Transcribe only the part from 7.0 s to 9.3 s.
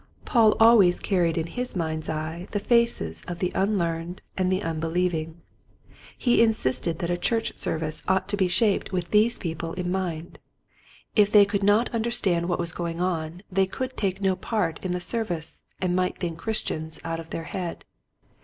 a church service ought to be shaped with Selfishness.